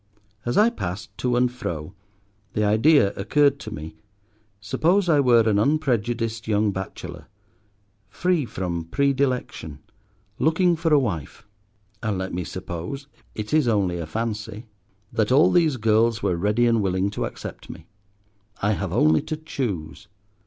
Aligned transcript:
As 0.47 0.57
I 0.57 0.71
passed 0.71 1.15
to 1.19 1.35
and 1.35 1.51
fro 1.51 1.93
the 2.53 2.63
idea 2.63 3.13
occurred 3.13 3.59
to 3.59 3.71
me: 3.71 3.97
suppose 4.59 5.07
I 5.07 5.19
were 5.19 5.47
an 5.47 5.59
unprejudiced 5.59 6.47
young 6.47 6.71
bachelor, 6.71 7.27
free 8.09 8.43
from 8.45 8.85
predilection, 8.85 9.77
looking 10.39 10.75
for 10.75 10.91
a 10.91 10.97
wife; 10.97 11.45
and 12.01 12.17
let 12.17 12.33
me 12.33 12.43
suppose—it 12.43 13.53
is 13.53 13.67
only 13.67 13.99
a 13.99 14.07
fancy—that 14.07 15.31
all 15.31 15.51
these 15.51 15.77
girls 15.77 16.23
were 16.23 16.35
ready 16.35 16.65
and 16.65 16.81
willing 16.81 17.11
to 17.11 17.25
accept 17.25 17.69
me. 17.69 17.85
I 18.59 18.71
have 18.71 18.91
only 18.91 19.21
to 19.21 19.37
choose! 19.37 20.07